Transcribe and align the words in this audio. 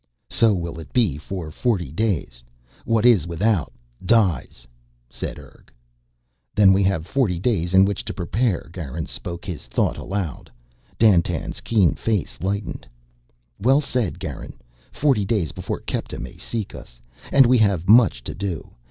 "So 0.31 0.55
will 0.55 0.79
it 0.79 0.91
be 0.93 1.19
for 1.19 1.51
forty 1.51 1.91
days. 1.91 2.43
What 2.85 3.05
is 3.05 3.27
without 3.27 3.71
dies," 4.03 4.65
said 5.11 5.37
Urg. 5.37 5.71
"Then 6.55 6.73
we 6.73 6.81
have 6.81 7.05
forty 7.05 7.37
days 7.39 7.75
in 7.75 7.85
which 7.85 8.03
to 8.05 8.13
prepare," 8.15 8.67
Garin 8.73 9.05
spoke 9.05 9.45
his 9.45 9.67
thought 9.67 9.99
aloud. 9.99 10.49
Dandtan's 10.97 11.61
keen 11.61 11.93
face 11.93 12.39
lightened. 12.41 12.87
"Well 13.59 13.79
said, 13.79 14.17
Garin. 14.19 14.53
Forty 14.91 15.23
days 15.23 15.51
before 15.51 15.81
Kepta 15.81 16.17
may 16.17 16.35
seek 16.35 16.73
us. 16.73 16.99
And 17.31 17.45
we 17.45 17.59
have 17.59 17.87
much 17.87 18.23
to 18.23 18.33
do. 18.33 18.71